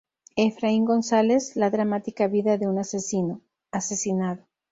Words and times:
Efraín 0.35 0.83
González: 0.85 1.55
La 1.55 1.69
Dramática 1.69 2.25
Vida 2.27 2.57
de 2.57 2.67
un 2.67 2.79
Asesino-- 2.79 3.43
Asesinado. 3.69 4.41